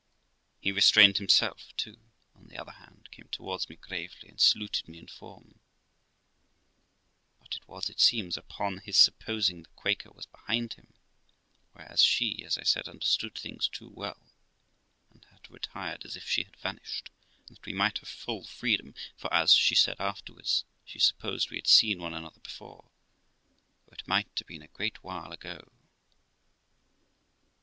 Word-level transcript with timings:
He 0.59 0.71
restrained 0.71 1.19
himself 1.19 1.73
too, 1.77 1.99
on 2.35 2.47
the 2.47 2.57
other 2.57 2.71
hand, 2.71 3.07
came 3.11 3.27
towards 3.27 3.69
me 3.69 3.75
gravely, 3.75 4.29
and 4.29 4.41
saluted 4.41 4.87
me 4.87 4.97
in 4.97 5.05
form; 5.05 5.59
but 7.39 7.55
it 7.55 7.67
was, 7.67 7.87
it 7.87 7.99
seems, 7.99 8.35
upon 8.35 8.79
his 8.79 8.97
supposing 8.97 9.61
the 9.61 9.69
Quaker 9.75 10.09
was 10.11 10.25
behind 10.25 10.73
him, 10.73 10.95
whereas 11.73 12.01
she, 12.01 12.43
as 12.43 12.57
I 12.57 12.63
said, 12.63 12.87
understood 12.87 13.37
things 13.37 13.67
too 13.67 13.89
well, 13.93 14.31
and 15.11 15.23
had 15.25 15.51
retired 15.51 16.03
as 16.03 16.15
if 16.15 16.27
she 16.27 16.45
had 16.45 16.57
vanished, 16.57 17.11
that 17.45 17.63
we 17.63 17.71
might 17.71 17.99
have 17.99 18.09
full 18.09 18.43
freedom; 18.43 18.95
for, 19.15 19.31
as 19.31 19.53
she 19.53 19.75
said 19.75 19.97
afterwards, 19.99 20.65
she 20.83 20.97
supposed 20.97 21.51
we 21.51 21.57
had 21.57 21.67
seen 21.67 21.99
one 22.01 22.15
another 22.15 22.39
before, 22.39 22.89
though 23.85 23.93
it 23.93 24.07
might 24.07 24.29
have 24.39 24.47
been 24.47 24.63
a 24.63 24.67
great 24.67 25.03
while 25.03 25.31
ago. 25.31 25.71